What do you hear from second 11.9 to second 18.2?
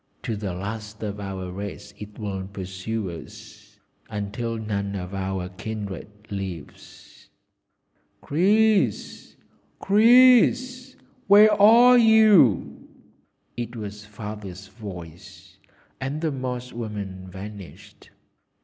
you?" It was Father's voice, and the Moss woman vanished.